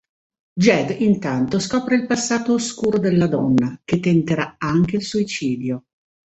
Jed 0.55 0.99
intanto 0.99 1.59
scopre 1.59 1.93
il 1.95 2.07
passato 2.07 2.53
oscuro 2.53 2.97
della 2.97 3.27
donna, 3.27 3.79
che 3.85 3.99
tenterà 3.99 4.55
anche 4.57 4.95
il 4.95 5.03
suicidio. 5.03 5.83